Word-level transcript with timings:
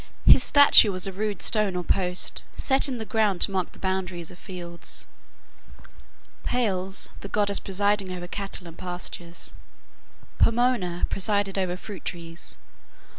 His 0.25 0.41
statue 0.41 0.91
was 0.91 1.05
a 1.05 1.11
rude 1.11 1.43
stone 1.43 1.75
or 1.75 1.83
post, 1.83 2.43
set 2.55 2.87
in 2.89 2.97
the 2.97 3.05
ground 3.05 3.39
to 3.41 3.51
mark 3.51 3.71
the 3.71 3.77
boundaries 3.77 4.31
of 4.31 4.39
fields. 4.39 5.05
Pales, 6.43 7.09
the 7.19 7.27
goddess 7.27 7.59
presiding 7.59 8.11
over 8.11 8.27
cattle 8.27 8.67
and 8.67 8.75
pastures. 8.79 9.53
Pomona 10.39 11.05
presided 11.11 11.59
over 11.59 11.77
fruit 11.77 12.03
trees. 12.03 12.57